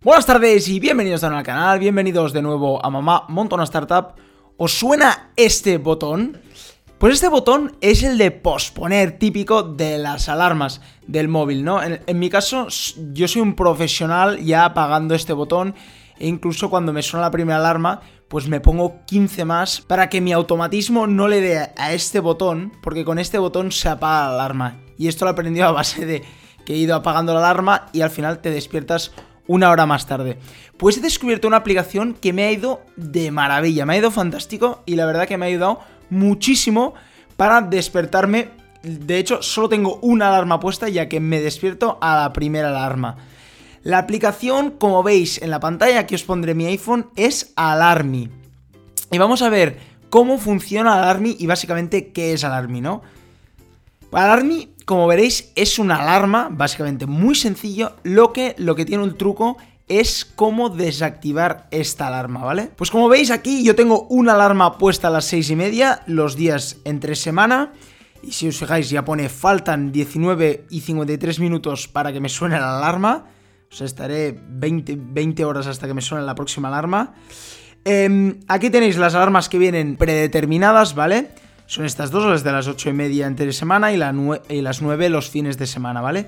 Buenas 0.00 0.26
tardes 0.26 0.68
y 0.68 0.78
bienvenidos 0.78 1.22
de 1.22 1.26
nuevo 1.26 1.40
al 1.40 1.44
canal, 1.44 1.80
bienvenidos 1.80 2.32
de 2.32 2.40
nuevo 2.40 2.84
a 2.86 2.88
Mamá 2.88 3.24
Monta 3.26 3.56
una 3.56 3.64
Startup. 3.64 4.14
¿Os 4.56 4.78
suena 4.78 5.32
este 5.34 5.76
botón? 5.78 6.40
Pues 6.98 7.14
este 7.14 7.26
botón 7.26 7.76
es 7.80 8.04
el 8.04 8.16
de 8.16 8.30
posponer, 8.30 9.18
típico 9.18 9.64
de 9.64 9.98
las 9.98 10.28
alarmas 10.28 10.80
del 11.08 11.26
móvil, 11.26 11.64
¿no? 11.64 11.80
En, 11.82 12.16
mi 12.16 12.30
caso, 12.30 12.68
yo 13.12 13.26
soy 13.26 13.42
un 13.42 13.56
profesional 13.56 14.38
ya 14.38 14.66
apagando 14.66 15.16
este 15.16 15.32
botón 15.32 15.74
e 16.20 16.28
incluso 16.28 16.70
cuando 16.70 16.92
me 16.92 17.02
suena 17.02 17.26
la 17.26 17.32
primera 17.32 17.58
alarma, 17.58 18.00
pues 18.28 18.46
me 18.46 18.60
pongo 18.60 19.04
15 19.04 19.44
más 19.46 19.80
para 19.80 20.08
que 20.08 20.20
mi 20.20 20.32
automatismo 20.32 21.08
no 21.08 21.26
le 21.26 21.40
dé 21.40 21.70
a 21.76 21.92
este 21.92 22.20
botón, 22.20 22.70
porque 22.84 23.04
con 23.04 23.18
este 23.18 23.38
botón 23.38 23.72
se 23.72 23.88
apaga 23.88 24.28
la 24.28 24.34
alarma. 24.34 24.80
Y 24.96 25.08
esto 25.08 25.24
lo 25.24 25.30
he 25.30 25.32
aprendido 25.32 25.66
a 25.66 25.72
base 25.72 26.06
de 26.06 26.22
que 26.64 26.74
he 26.74 26.76
ido 26.76 26.94
apagando 26.94 27.34
la 27.34 27.40
alarma 27.40 27.86
y 27.92 28.02
al 28.02 28.10
final 28.10 28.40
te 28.40 28.50
despiertas 28.50 29.10
una 29.48 29.70
hora 29.70 29.86
más 29.86 30.06
tarde. 30.06 30.38
Pues 30.76 30.96
he 30.96 31.00
descubierto 31.00 31.48
una 31.48 31.56
aplicación 31.56 32.14
que 32.14 32.32
me 32.32 32.44
ha 32.44 32.52
ido 32.52 32.82
de 32.94 33.32
maravilla, 33.32 33.84
me 33.84 33.94
ha 33.94 33.98
ido 33.98 34.12
fantástico 34.12 34.84
y 34.86 34.94
la 34.94 35.06
verdad 35.06 35.26
que 35.26 35.36
me 35.36 35.46
ha 35.46 35.48
ayudado 35.48 35.80
muchísimo 36.10 36.94
para 37.36 37.60
despertarme. 37.62 38.50
De 38.84 39.18
hecho, 39.18 39.42
solo 39.42 39.68
tengo 39.68 39.98
una 40.02 40.28
alarma 40.28 40.60
puesta 40.60 40.88
ya 40.88 41.08
que 41.08 41.18
me 41.18 41.40
despierto 41.40 41.98
a 42.00 42.22
la 42.22 42.32
primera 42.32 42.68
alarma. 42.68 43.16
La 43.82 43.98
aplicación, 43.98 44.72
como 44.72 45.02
veis 45.02 45.40
en 45.40 45.50
la 45.50 45.60
pantalla, 45.60 46.00
aquí 46.00 46.14
os 46.14 46.24
pondré 46.24 46.54
mi 46.54 46.66
iPhone, 46.66 47.08
es 47.16 47.52
Alarmy. 47.56 48.28
Y 49.10 49.18
vamos 49.18 49.40
a 49.40 49.48
ver 49.48 49.78
cómo 50.10 50.38
funciona 50.38 50.94
Alarmy 50.94 51.36
y 51.38 51.46
básicamente 51.46 52.12
qué 52.12 52.32
es 52.32 52.44
Alarmy, 52.44 52.80
¿no? 52.80 53.02
Alarmy 54.12 54.74
como 54.88 55.06
veréis, 55.06 55.52
es 55.54 55.78
una 55.78 55.96
alarma, 55.96 56.48
básicamente 56.50 57.04
muy 57.04 57.34
sencillo, 57.34 57.96
lo 58.04 58.32
que, 58.32 58.54
lo 58.56 58.74
que 58.74 58.86
tiene 58.86 59.04
un 59.04 59.18
truco 59.18 59.58
es 59.86 60.24
cómo 60.24 60.70
desactivar 60.70 61.68
esta 61.70 62.06
alarma, 62.06 62.42
¿vale? 62.42 62.70
Pues 62.74 62.90
como 62.90 63.10
veis 63.10 63.30
aquí 63.30 63.62
yo 63.62 63.76
tengo 63.76 64.04
una 64.04 64.32
alarma 64.32 64.78
puesta 64.78 65.08
a 65.08 65.10
las 65.10 65.26
6 65.26 65.50
y 65.50 65.56
media, 65.56 66.00
los 66.06 66.36
días 66.36 66.78
entre 66.86 67.16
semana, 67.16 67.74
y 68.22 68.32
si 68.32 68.48
os 68.48 68.56
fijáis 68.56 68.88
ya 68.88 69.04
pone 69.04 69.28
faltan 69.28 69.92
19 69.92 70.64
y 70.70 70.80
53 70.80 71.38
minutos 71.38 71.86
para 71.86 72.10
que 72.10 72.20
me 72.20 72.30
suene 72.30 72.58
la 72.58 72.78
alarma, 72.78 73.26
o 73.70 73.74
sea, 73.74 73.84
estaré 73.84 74.40
20, 74.42 74.96
20 74.98 75.44
horas 75.44 75.66
hasta 75.66 75.86
que 75.86 75.92
me 75.92 76.00
suene 76.00 76.24
la 76.24 76.34
próxima 76.34 76.68
alarma. 76.68 77.12
Eh, 77.84 78.38
aquí 78.48 78.70
tenéis 78.70 78.96
las 78.96 79.14
alarmas 79.14 79.50
que 79.50 79.58
vienen 79.58 79.96
predeterminadas, 79.98 80.94
¿vale? 80.94 81.28
Son 81.68 81.84
estas 81.84 82.10
dos, 82.10 82.24
las 82.24 82.42
de 82.42 82.50
las 82.50 82.66
8 82.66 82.88
y 82.88 82.92
media 82.94 83.26
entre 83.26 83.52
semana 83.52 83.92
y, 83.92 83.98
las 83.98 84.82
9 84.82 85.08
los 85.10 85.28
fines 85.28 85.58
de 85.58 85.66
semana, 85.66 86.00
¿vale? 86.00 86.26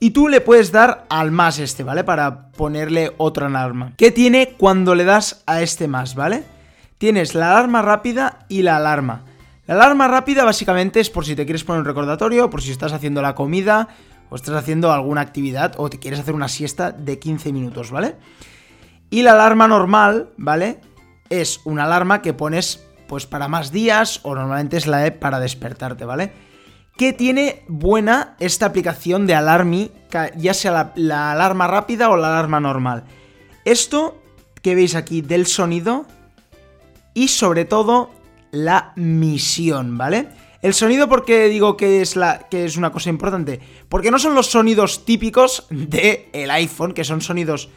Y 0.00 0.12
tú 0.12 0.26
le 0.26 0.40
puedes 0.40 0.72
dar 0.72 1.04
al 1.10 1.30
más 1.32 1.58
este, 1.58 1.84
¿vale? 1.84 2.02
Para 2.02 2.48
ponerle 2.48 3.12
otra 3.18 3.48
alarma. 3.48 3.92
¿Qué 3.98 4.10
tiene 4.10 4.54
cuando 4.56 4.94
le 4.94 5.04
das 5.04 5.42
a 5.46 5.60
este 5.60 5.86
más, 5.86 6.14
¿vale? 6.14 6.44
Tienes 6.96 7.34
la 7.34 7.50
alarma 7.50 7.82
rápida 7.82 8.46
y 8.48 8.62
la 8.62 8.76
alarma. 8.76 9.26
La 9.66 9.74
alarma 9.74 10.08
rápida 10.08 10.44
básicamente 10.44 10.98
es 10.98 11.10
por 11.10 11.26
si 11.26 11.36
te 11.36 11.44
quieres 11.44 11.62
poner 11.62 11.80
un 11.80 11.86
recordatorio, 11.86 12.48
por 12.48 12.62
si 12.62 12.70
estás 12.70 12.94
haciendo 12.94 13.20
la 13.20 13.34
comida, 13.34 13.88
o 14.30 14.36
estás 14.36 14.54
haciendo 14.54 14.90
alguna 14.90 15.20
actividad, 15.20 15.74
o 15.76 15.90
te 15.90 15.98
quieres 15.98 16.20
hacer 16.20 16.34
una 16.34 16.48
siesta 16.48 16.90
de 16.90 17.18
15 17.18 17.52
minutos, 17.52 17.90
¿vale? 17.90 18.16
Y 19.10 19.24
la 19.24 19.32
alarma 19.32 19.68
normal, 19.68 20.30
¿vale? 20.38 20.80
Es 21.28 21.60
una 21.66 21.84
alarma 21.84 22.22
que 22.22 22.32
pones 22.32 22.82
pues 23.06 23.26
para 23.26 23.48
más 23.48 23.70
días 23.72 24.20
o 24.22 24.34
normalmente 24.34 24.76
es 24.76 24.86
la 24.86 25.06
E 25.06 25.12
para 25.12 25.40
despertarte, 25.40 26.04
¿vale? 26.04 26.32
¿Qué 26.96 27.12
tiene 27.12 27.64
buena 27.66 28.36
esta 28.38 28.66
aplicación 28.66 29.26
de 29.26 29.34
Alarmy, 29.34 29.90
ya 30.36 30.54
sea 30.54 30.92
la, 30.94 31.32
alarma 31.32 31.66
rápida 31.66 32.08
o 32.10 32.16
la 32.16 32.28
alarma 32.28 32.60
normal? 32.60 33.04
Esto 33.64 34.22
que 34.62 34.76
veis 34.76 34.94
aquí 34.94 35.20
del 35.20 35.46
sonido 35.46 36.06
y 37.12 37.28
sobre 37.28 37.64
todo 37.64 38.10
la 38.52 38.92
misión, 38.94 39.98
¿vale? 39.98 40.28
El 40.62 40.72
sonido, 40.72 41.08
porque 41.08 41.48
digo 41.48 41.76
que 41.76 42.00
es, 42.00 42.14
la, 42.14 42.46
que 42.48 42.64
es 42.64 42.76
una 42.76 42.92
cosa 42.92 43.10
importante? 43.10 43.60
Porque 43.88 44.10
no 44.10 44.18
son 44.18 44.34
los 44.34 44.46
sonidos 44.46 45.04
típicos 45.04 45.66
del 45.70 46.26
el 46.32 46.50
iPhone, 46.50 46.94
que 46.94 47.04
son 47.04 47.20
sonidos 47.20 47.68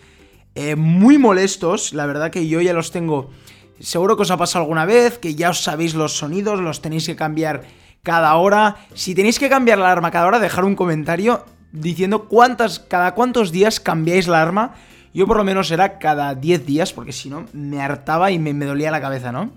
eh, 0.54 0.76
muy 0.76 1.18
molestos. 1.18 1.92
La 1.94 2.06
verdad 2.06 2.32
que 2.32 2.48
yo 2.48 2.62
ya 2.62 2.74
los 2.74 2.92
tengo 2.92 3.32
Seguro 3.80 4.16
que 4.16 4.24
os 4.24 4.32
ha 4.32 4.38
pasado 4.38 4.64
alguna 4.64 4.86
vez, 4.86 5.20
que 5.20 5.36
ya 5.36 5.50
os 5.50 5.62
sabéis 5.62 5.94
los 5.94 6.18
sonidos, 6.18 6.60
los 6.60 6.82
tenéis 6.82 7.06
que 7.06 7.16
cambiar 7.16 7.64
cada 8.04 8.36
hora. 8.36 8.78
Si 8.94 9.14
tenéis 9.14 9.38
que 9.40 9.50
cambiar 9.50 9.78
la 9.78 9.86
alarma 9.86 10.12
cada 10.12 10.26
hora, 10.26 10.40
dejar 10.40 10.66
un 10.66 10.76
comentario 10.76 11.46
diciendo 11.72 12.28
cuántas, 12.28 12.80
cada 12.80 13.14
cuántos 13.14 13.52
días 13.52 13.80
cambiáis 13.80 14.28
la 14.28 14.42
alarma. 14.42 14.76
Yo 15.14 15.28
por 15.28 15.38
lo 15.38 15.44
menos 15.44 15.72
era 15.72 16.00
cada 16.00 16.36
10 16.36 16.66
días, 16.66 16.94
porque 16.94 17.12
si 17.12 17.30
no 17.30 17.46
me 17.54 17.82
hartaba 17.82 18.32
y 18.32 18.40
me, 18.40 18.54
dolía 18.66 18.92
la 18.92 19.02
cabeza, 19.02 19.32
¿no? 19.32 19.52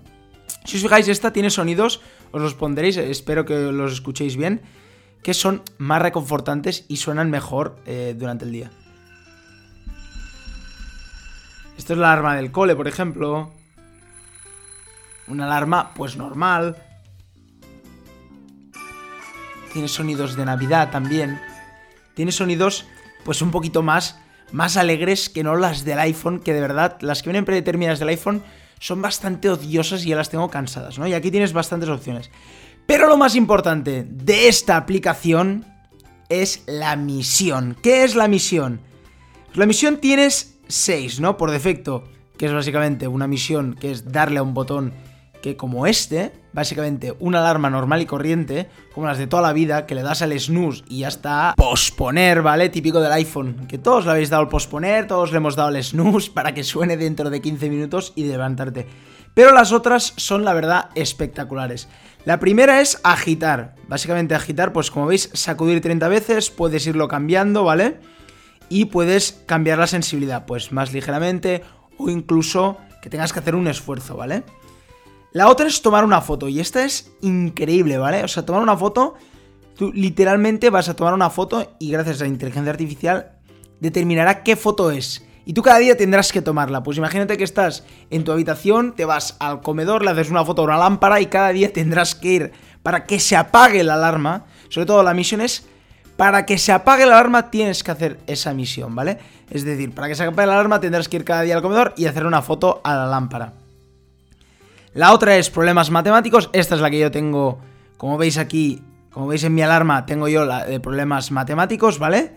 Si 0.65 0.77
os 0.77 0.83
fijáis, 0.83 1.07
esta 1.07 1.33
tiene 1.33 1.49
sonidos, 1.49 2.01
os 2.31 2.41
los 2.41 2.53
pondréis, 2.53 2.97
espero 2.97 3.45
que 3.45 3.71
los 3.71 3.93
escuchéis 3.93 4.37
bien, 4.37 4.61
que 5.23 5.33
son 5.33 5.63
más 5.77 6.01
reconfortantes 6.01 6.85
y 6.87 6.97
suenan 6.97 7.29
mejor 7.29 7.77
eh, 7.85 8.15
durante 8.17 8.45
el 8.45 8.51
día. 8.51 8.71
Esto 11.77 11.93
es 11.93 11.99
la 11.99 12.11
alarma 12.11 12.35
del 12.35 12.51
cole, 12.51 12.75
por 12.75 12.87
ejemplo. 12.87 13.53
Una 15.31 15.45
alarma, 15.45 15.93
pues 15.93 16.17
normal. 16.17 16.75
Tiene 19.71 19.87
sonidos 19.87 20.35
de 20.35 20.43
Navidad 20.43 20.91
también. 20.91 21.39
Tiene 22.15 22.33
sonidos, 22.33 22.85
pues 23.23 23.41
un 23.41 23.49
poquito 23.49 23.81
más, 23.81 24.19
más 24.51 24.75
alegres 24.75 25.29
que 25.29 25.41
no 25.41 25.55
las 25.55 25.85
del 25.85 25.99
iPhone, 25.99 26.41
que 26.41 26.53
de 26.53 26.59
verdad, 26.59 26.97
las 26.99 27.23
que 27.23 27.29
vienen 27.29 27.45
predeterminadas 27.45 27.99
del 27.99 28.09
iPhone 28.09 28.43
son 28.77 29.01
bastante 29.01 29.49
odiosas 29.49 30.03
y 30.03 30.09
ya 30.09 30.17
las 30.17 30.29
tengo 30.29 30.49
cansadas, 30.49 30.99
¿no? 30.99 31.07
Y 31.07 31.13
aquí 31.13 31.31
tienes 31.31 31.53
bastantes 31.53 31.87
opciones. 31.87 32.29
Pero 32.85 33.07
lo 33.07 33.15
más 33.15 33.35
importante 33.35 34.05
de 34.05 34.49
esta 34.49 34.75
aplicación 34.75 35.65
es 36.27 36.63
la 36.65 36.97
misión. 36.97 37.77
¿Qué 37.81 38.03
es 38.03 38.15
la 38.15 38.27
misión? 38.27 38.81
La 39.53 39.65
misión 39.65 40.01
tienes 40.01 40.59
6, 40.67 41.21
¿no? 41.21 41.37
Por 41.37 41.51
defecto, 41.51 42.03
que 42.37 42.47
es 42.47 42.53
básicamente 42.53 43.07
una 43.07 43.27
misión 43.27 43.75
que 43.75 43.91
es 43.91 44.11
darle 44.11 44.39
a 44.39 44.43
un 44.43 44.53
botón 44.53 44.93
que 45.41 45.57
como 45.57 45.87
este, 45.87 46.31
básicamente 46.53 47.13
una 47.19 47.39
alarma 47.39 47.69
normal 47.69 48.01
y 48.01 48.05
corriente, 48.05 48.69
como 48.93 49.07
las 49.07 49.17
de 49.17 49.27
toda 49.27 49.41
la 49.41 49.53
vida, 49.53 49.85
que 49.85 49.95
le 49.95 50.03
das 50.03 50.21
al 50.21 50.37
snooze 50.39 50.83
y 50.87 50.99
ya 50.99 51.07
está 51.07 51.53
posponer, 51.57 52.41
¿vale? 52.41 52.69
Típico 52.69 53.01
del 53.01 53.11
iPhone, 53.11 53.67
que 53.67 53.77
todos 53.77 54.05
le 54.05 54.11
habéis 54.11 54.29
dado 54.29 54.43
el 54.43 54.49
posponer, 54.49 55.07
todos 55.07 55.31
le 55.31 55.37
hemos 55.37 55.55
dado 55.55 55.69
el 55.69 55.83
snooze 55.83 56.31
para 56.31 56.53
que 56.53 56.63
suene 56.63 56.97
dentro 56.97 57.29
de 57.29 57.41
15 57.41 57.69
minutos 57.69 58.13
y 58.15 58.25
levantarte. 58.25 58.87
Pero 59.33 59.53
las 59.53 59.71
otras 59.71 60.13
son, 60.17 60.43
la 60.43 60.53
verdad, 60.53 60.89
espectaculares. 60.95 61.87
La 62.25 62.39
primera 62.39 62.81
es 62.81 62.99
agitar. 63.03 63.75
Básicamente 63.87 64.35
agitar, 64.35 64.73
pues 64.73 64.91
como 64.91 65.07
veis, 65.07 65.29
sacudir 65.33 65.81
30 65.81 66.07
veces, 66.09 66.49
puedes 66.51 66.85
irlo 66.85 67.07
cambiando, 67.07 67.63
¿vale? 67.63 67.99
Y 68.69 68.85
puedes 68.85 69.41
cambiar 69.45 69.79
la 69.79 69.87
sensibilidad, 69.87 70.45
pues 70.45 70.71
más 70.71 70.93
ligeramente 70.93 71.63
o 71.97 72.09
incluso 72.09 72.77
que 73.01 73.09
tengas 73.09 73.33
que 73.33 73.39
hacer 73.39 73.55
un 73.55 73.67
esfuerzo, 73.67 74.15
¿vale? 74.15 74.43
La 75.33 75.47
otra 75.47 75.67
es 75.67 75.81
tomar 75.81 76.03
una 76.03 76.19
foto 76.19 76.49
y 76.49 76.59
esta 76.59 76.83
es 76.83 77.11
increíble, 77.21 77.97
¿vale? 77.97 78.23
O 78.23 78.27
sea, 78.27 78.45
tomar 78.45 78.61
una 78.61 78.75
foto, 78.75 79.15
tú 79.77 79.93
literalmente 79.93 80.69
vas 80.69 80.89
a 80.89 80.95
tomar 80.95 81.13
una 81.13 81.29
foto 81.29 81.73
y 81.79 81.89
gracias 81.91 82.19
a 82.19 82.25
la 82.25 82.29
inteligencia 82.29 82.69
artificial 82.69 83.31
determinará 83.79 84.43
qué 84.43 84.57
foto 84.57 84.91
es. 84.91 85.25
Y 85.45 85.53
tú 85.53 85.61
cada 85.61 85.79
día 85.79 85.95
tendrás 85.95 86.31
que 86.33 86.41
tomarla. 86.41 86.83
Pues 86.83 86.97
imagínate 86.97 87.37
que 87.37 87.45
estás 87.45 87.85
en 88.09 88.25
tu 88.25 88.31
habitación, 88.31 88.93
te 88.93 89.05
vas 89.05 89.37
al 89.39 89.61
comedor, 89.61 90.03
le 90.03 90.11
haces 90.11 90.29
una 90.29 90.43
foto 90.43 90.63
a 90.63 90.65
una 90.65 90.77
lámpara 90.77 91.21
y 91.21 91.27
cada 91.27 91.49
día 91.49 91.71
tendrás 91.71 92.13
que 92.13 92.27
ir 92.27 92.51
para 92.83 93.05
que 93.05 93.19
se 93.19 93.37
apague 93.37 93.83
la 93.83 93.93
alarma. 93.93 94.45
Sobre 94.69 94.85
todo 94.85 95.01
la 95.01 95.13
misión 95.13 95.39
es 95.39 95.65
para 96.17 96.45
que 96.45 96.57
se 96.57 96.73
apague 96.73 97.05
la 97.05 97.13
alarma 97.13 97.49
tienes 97.49 97.83
que 97.83 97.91
hacer 97.91 98.19
esa 98.27 98.53
misión, 98.53 98.93
¿vale? 98.93 99.17
Es 99.49 99.63
decir, 99.63 99.95
para 99.95 100.09
que 100.09 100.15
se 100.15 100.23
apague 100.23 100.45
la 100.45 100.53
alarma 100.53 100.81
tendrás 100.81 101.07
que 101.07 101.17
ir 101.17 101.23
cada 101.23 101.41
día 101.41 101.55
al 101.55 101.61
comedor 101.61 101.93
y 101.95 102.05
hacer 102.05 102.25
una 102.25 102.41
foto 102.41 102.81
a 102.83 102.95
la 102.95 103.07
lámpara. 103.07 103.60
La 104.93 105.13
otra 105.13 105.37
es 105.37 105.49
problemas 105.49 105.89
matemáticos. 105.89 106.49
Esta 106.53 106.75
es 106.75 106.81
la 106.81 106.89
que 106.89 106.99
yo 106.99 107.11
tengo, 107.11 107.59
como 107.97 108.17
veis 108.17 108.37
aquí, 108.37 108.83
como 109.11 109.27
veis 109.27 109.43
en 109.43 109.53
mi 109.53 109.61
alarma, 109.61 110.05
tengo 110.05 110.27
yo 110.27 110.45
la 110.45 110.65
de 110.65 110.79
problemas 110.79 111.31
matemáticos, 111.31 111.97
¿vale? 111.97 112.33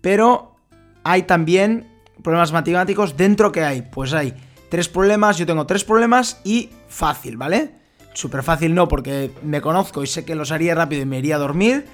Pero 0.00 0.56
hay 1.04 1.22
también 1.22 1.86
problemas 2.22 2.52
matemáticos 2.52 3.16
dentro 3.16 3.52
que 3.52 3.64
hay. 3.64 3.82
Pues 3.82 4.14
hay 4.14 4.34
tres 4.70 4.88
problemas, 4.88 5.36
yo 5.36 5.44
tengo 5.44 5.66
tres 5.66 5.84
problemas 5.84 6.40
y 6.44 6.70
fácil, 6.88 7.36
¿vale? 7.36 7.74
Súper 8.14 8.42
fácil 8.42 8.74
no, 8.74 8.88
porque 8.88 9.30
me 9.42 9.60
conozco 9.60 10.02
y 10.02 10.06
sé 10.06 10.24
que 10.24 10.34
los 10.34 10.52
haría 10.52 10.74
rápido 10.74 11.02
y 11.02 11.06
me 11.06 11.18
iría 11.18 11.36
a 11.36 11.38
dormir. 11.38 11.86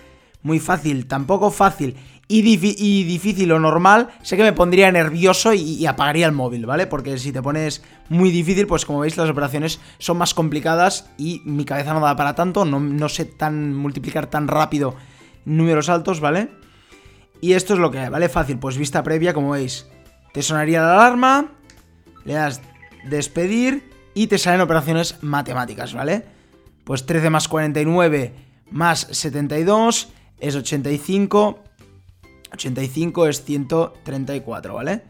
Muy 0.43 0.61
fácil, 0.61 1.07
tampoco 1.07 1.51
fácil 1.51 1.97
y, 2.29 3.05
difícil 3.05 3.53
o 3.53 3.61
normal, 3.61 4.09
sé 4.23 4.37
que 4.37 4.43
me 4.43 4.53
pondría 4.53 4.91
nervioso 4.91 5.53
y, 5.53 5.87
apagaría 5.87 6.27
el 6.27 6.33
móvil, 6.33 6.67
¿vale? 6.67 6.87
Porque 6.87 7.19
si 7.19 7.33
te 7.33 7.43
pones 7.43 7.83
muy 8.09 8.31
difícil, 8.31 8.67
pues 8.67 8.85
como 8.85 9.01
veis 9.01 9.17
las 9.17 9.31
operaciones 9.31 9.81
son 9.99 10.19
más 10.19 10.35
complicadas 10.35 11.09
y 11.19 11.43
mi 11.45 11.65
cabeza 11.65 11.95
no 11.95 12.01
da 12.01 12.17
para 12.17 12.35
tanto, 12.35 12.65
no, 12.65 13.09
sé 13.09 13.27
tan 13.27 13.75
multiplicar 13.75 14.27
tan 14.27 14.49
rápido 14.49 14.97
números 15.45 15.89
altos, 15.89 16.21
¿vale? 16.21 16.49
Y 17.41 17.53
esto 17.53 17.75
es 17.75 17.79
lo 17.79 17.91
que 17.91 18.09
¿vale? 18.09 18.29
Fácil, 18.29 18.59
pues 18.59 18.77
vista 18.77 19.03
previa, 19.03 19.33
como 19.33 19.51
veis. 19.51 19.87
te 20.33 20.43
sonaría 20.43 20.81
la 20.81 20.95
alarma, 20.95 21.53
le 22.25 22.35
das 22.35 22.61
despedir 23.05 23.91
y 24.15 24.27
te 24.27 24.39
salen 24.39 24.63
operaciones 24.63 25.23
matemáticas, 25.23 25.95
¿vale? 25.95 26.25
Pues 26.83 27.07
13 27.07 27.31
más 27.31 27.47
49 27.47 28.35
más 28.71 29.07
72 29.13 30.09
es 30.39 30.55
85, 30.55 31.63
85 32.53 33.27
es 33.27 33.45
134, 33.45 34.75
¿vale? 34.75 35.03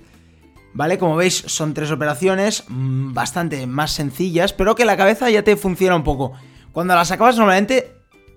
¿Vale? 0.75 0.99
Como 0.99 1.17
veis, 1.17 1.43
son 1.46 1.73
tres 1.73 1.90
operaciones 1.90 2.64
mm, 2.69 3.14
bastante 3.14 3.67
más 3.67 3.93
sencillas, 3.93 4.52
pero 4.52 4.75
que 4.75 4.84
la 4.84 4.96
cabeza 4.96 5.31
ya 5.31 5.43
te 5.43 5.56
funciona 5.56 5.96
un 5.96 6.05
poco. 6.05 6.32
Cuando 6.73 6.94
las 6.94 7.11
acabas, 7.11 7.37
normalmente 7.37 7.93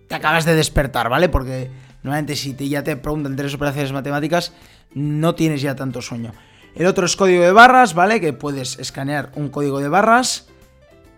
te 0.07 0.15
acabas 0.15 0.45
de 0.45 0.55
despertar, 0.55 1.09
¿vale? 1.09 1.27
Porque 1.27 1.69
normalmente 2.01 2.37
si 2.37 2.53
te, 2.53 2.69
ya 2.69 2.83
te 2.83 2.95
preguntan 2.95 3.35
tres 3.35 3.53
operaciones 3.53 3.91
matemáticas, 3.91 4.53
no 4.93 5.35
tienes 5.35 5.61
ya 5.61 5.75
tanto 5.75 6.01
sueño. 6.01 6.31
El 6.75 6.85
otro 6.85 7.05
es 7.05 7.15
código 7.17 7.43
de 7.43 7.51
barras, 7.51 7.93
¿vale? 7.93 8.21
Que 8.21 8.31
puedes 8.31 8.79
escanear 8.79 9.31
un 9.35 9.49
código 9.49 9.79
de 9.79 9.89
barras. 9.89 10.47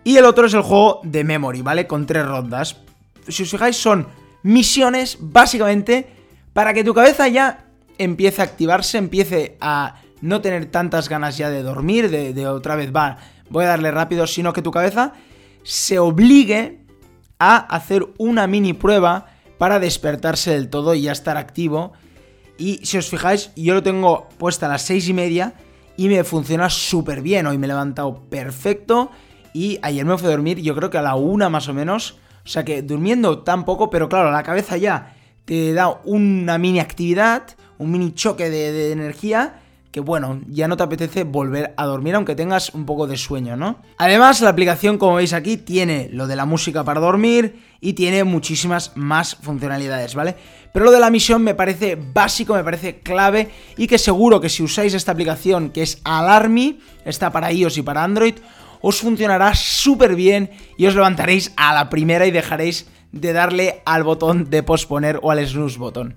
Y 0.02 0.16
el 0.16 0.24
otro 0.24 0.46
es 0.46 0.54
el 0.54 0.62
juego 0.62 1.00
de 1.04 1.22
memory, 1.22 1.62
¿vale? 1.62 1.86
Con 1.86 2.06
tres 2.06 2.26
rondas. 2.26 2.78
Si 3.28 3.44
os 3.44 3.50
fijáis, 3.50 3.76
son 3.76 4.08
misiones, 4.42 5.18
básicamente, 5.20 6.08
para 6.52 6.74
que 6.74 6.84
tu 6.84 6.94
cabeza 6.94 7.28
ya 7.28 7.66
empiece 7.98 8.42
a 8.42 8.44
activarse, 8.44 8.98
empiece 8.98 9.56
a 9.60 9.96
no 10.20 10.40
tener 10.40 10.66
tantas 10.66 11.08
ganas 11.08 11.36
ya 11.36 11.50
de 11.50 11.62
dormir, 11.62 12.10
de, 12.10 12.46
otra 12.46 12.76
vez 12.76 12.94
va, 12.94 13.18
voy 13.50 13.64
a 13.64 13.68
darle 13.68 13.90
rápido, 13.90 14.26
sino 14.26 14.52
que 14.52 14.62
tu 14.62 14.70
cabeza 14.70 15.12
se 15.64 15.98
obligue 15.98 16.80
a 17.38 17.56
hacer 17.56 18.06
una 18.18 18.46
mini 18.46 18.72
prueba 18.72 19.26
para 19.58 19.78
despertarse 19.78 20.52
del 20.52 20.68
todo 20.68 20.94
y 20.94 21.02
ya 21.02 21.12
estar 21.12 21.36
activo. 21.36 21.92
Y 22.58 22.84
si 22.84 22.98
os 22.98 23.08
fijáis, 23.08 23.50
yo 23.56 23.74
lo 23.74 23.82
tengo 23.82 24.28
puesta 24.38 24.66
a 24.66 24.68
las 24.68 24.82
seis 24.82 25.08
y 25.08 25.12
media 25.12 25.54
y 25.96 26.08
me 26.08 26.22
funciona 26.24 26.70
súper 26.70 27.20
bien. 27.22 27.46
Hoy 27.46 27.58
me 27.58 27.66
he 27.66 27.68
levantado 27.68 28.22
perfecto 28.28 29.10
y 29.52 29.78
ayer 29.82 30.04
me 30.04 30.16
fui 30.16 30.28
a 30.28 30.30
dormir, 30.30 30.60
yo 30.60 30.74
creo 30.74 30.90
que 30.90 30.98
a 30.98 31.02
la 31.02 31.14
una 31.14 31.48
más 31.48 31.68
o 31.68 31.74
menos. 31.74 32.18
O 32.44 32.48
sea 32.48 32.64
que 32.64 32.82
durmiendo 32.82 33.40
tan 33.40 33.64
poco, 33.64 33.90
pero 33.90 34.08
claro, 34.08 34.30
la 34.30 34.42
cabeza 34.42 34.76
ya 34.76 35.16
te 35.44 35.72
da 35.72 36.00
una 36.04 36.58
mini 36.58 36.80
actividad, 36.80 37.44
un 37.78 37.90
mini 37.90 38.12
choque 38.12 38.50
de 38.50 38.92
energía 38.92 39.62
que 39.92 40.00
bueno, 40.00 40.40
ya 40.48 40.68
no 40.68 40.76
te 40.78 40.82
apetece 40.82 41.24
volver 41.24 41.74
a 41.76 41.84
dormir 41.84 42.14
aunque 42.14 42.34
tengas 42.34 42.70
un 42.70 42.86
poco 42.86 43.06
de 43.06 43.18
sueño, 43.18 43.56
¿no? 43.56 43.76
Además, 43.98 44.40
la 44.40 44.48
aplicación, 44.48 44.96
como 44.96 45.16
veis 45.16 45.34
aquí, 45.34 45.58
tiene 45.58 46.08
lo 46.10 46.26
de 46.26 46.34
la 46.34 46.46
música 46.46 46.82
para 46.82 46.98
dormir 46.98 47.62
y 47.78 47.92
tiene 47.92 48.24
muchísimas 48.24 48.92
más 48.96 49.36
funcionalidades, 49.36 50.14
¿vale? 50.14 50.34
Pero 50.72 50.86
lo 50.86 50.92
de 50.92 50.98
la 51.00 51.10
misión 51.10 51.42
me 51.42 51.54
parece 51.54 51.96
básico, 51.96 52.54
me 52.54 52.64
parece 52.64 53.00
clave 53.00 53.50
y 53.76 53.86
que 53.86 53.98
seguro 53.98 54.40
que 54.40 54.48
si 54.48 54.62
usáis 54.62 54.94
esta 54.94 55.12
aplicación 55.12 55.68
que 55.68 55.82
es 55.82 56.00
Alarmy, 56.04 56.80
está 57.04 57.30
para 57.30 57.52
iOS 57.52 57.76
y 57.76 57.82
para 57.82 58.02
Android, 58.02 58.36
os 58.82 59.00
funcionará 59.00 59.54
súper 59.54 60.14
bien 60.14 60.50
y 60.76 60.86
os 60.86 60.94
levantaréis 60.94 61.52
a 61.56 61.72
la 61.72 61.88
primera 61.88 62.26
y 62.26 62.30
dejaréis 62.30 62.86
de 63.12 63.32
darle 63.32 63.80
al 63.86 64.02
botón 64.02 64.50
de 64.50 64.62
posponer 64.62 65.20
o 65.22 65.30
al 65.30 65.46
snooze 65.46 65.78
botón. 65.78 66.14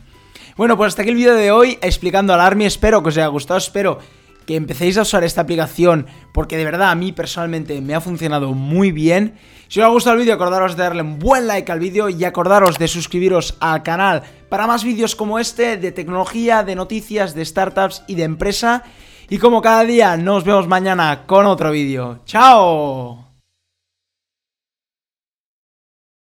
Bueno, 0.58 0.78
pues 0.78 0.90
hasta 0.90 1.02
aquí 1.04 1.12
el 1.12 1.18
vídeo 1.18 1.36
de 1.36 1.52
hoy 1.52 1.78
explicando 1.82 2.34
Alarmy. 2.34 2.66
Espero 2.66 3.04
que 3.04 3.10
os 3.10 3.18
haya 3.18 3.28
gustado, 3.28 3.58
espero 3.58 4.00
que 4.46 4.56
empecéis 4.56 4.98
a 4.98 5.02
usar 5.02 5.24
esta 5.24 5.42
aplicación 5.42 6.08
porque 6.34 6.58
de 6.58 6.66
verdad 6.66 6.92
a 6.92 6.96
mí 6.96 7.12
personalmente 7.12 7.82
me 7.82 7.96
ha 7.96 8.02
funcionado 8.02 8.54
muy 8.54 8.92
bien. 8.92 9.36
Si 9.68 9.80
os 9.80 9.86
ha 9.86 9.90
gustado 9.90 10.16
el 10.16 10.22
vídeo, 10.22 10.36
acordaros 10.36 10.78
de 10.78 10.84
darle 10.84 11.02
un 11.02 11.20
buen 11.20 11.48
like 11.48 11.72
al 11.72 11.80
vídeo 11.80 12.10
y 12.10 12.24
acordaros 12.24 12.78
de 12.78 12.88
suscribiros 12.88 13.58
al 13.60 13.84
canal 13.84 14.24
para 14.48 14.68
más 14.68 14.84
vídeos 14.84 15.16
como 15.16 15.40
este 15.40 15.78
de 15.78 15.92
tecnología, 15.92 16.64
de 16.64 16.76
noticias, 16.76 17.34
de 17.34 17.44
startups 17.44 18.04
y 18.08 18.16
de 18.16 18.24
empresa. 18.24 18.84
Y 19.30 19.38
como 19.38 19.62
cada 19.62 19.84
día, 19.84 20.18
nos 20.18 20.44
vemos 20.44 20.68
mañana 20.68 21.24
con 21.26 21.46
otro 21.46 21.72
vídeo. 21.72 22.20
¡Chao! 22.26 23.25